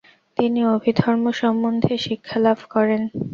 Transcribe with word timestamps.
তিনি 0.37 0.59
অভিধর্ম 0.75 1.23
সম্বন্ধে 1.41 1.93
শিক্ষা 2.05 2.37
লাভ 2.45 2.59
করেন। 2.73 3.01